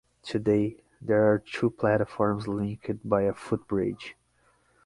[0.23, 4.15] Today, there are two platforms linked by a footbridge.